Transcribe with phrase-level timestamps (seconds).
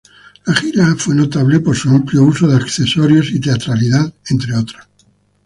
[0.47, 4.83] La gira fue notable por su amplio uso de accesorios y teatralidad entre otros.